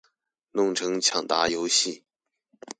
[0.51, 2.03] 弄成搶答遊戲